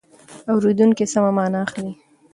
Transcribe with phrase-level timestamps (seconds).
[0.51, 1.91] اورېدونکی سمه مانا اخلي.